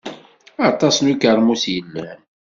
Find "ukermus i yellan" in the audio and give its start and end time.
1.11-2.19